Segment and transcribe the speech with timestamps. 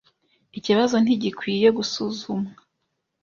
[0.57, 2.51] Ikibazo ntigikwiye gusuzumwa.